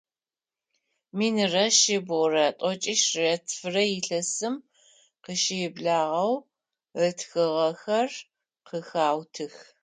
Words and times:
Минрэ 1.17 1.65
шъибгъурэ 1.77 2.45
тӏокӏищрэ 2.59 3.31
тфырэ 3.45 3.83
илъэсым 3.97 4.55
къыщыублагъэу 5.23 6.33
ытхыгъэхэр 7.05 8.11
къыхаутых. 8.67 9.55